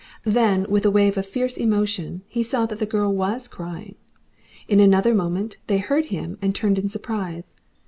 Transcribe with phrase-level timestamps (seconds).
[0.25, 3.93] Then, with a wave of fierce emotion, he saw that the girl was crying.
[4.67, 7.53] In another moment they heard him and turned in surprise.